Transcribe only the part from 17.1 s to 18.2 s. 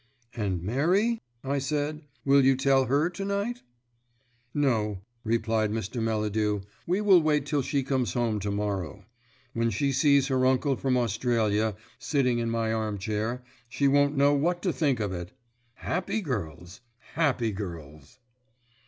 happy girls!"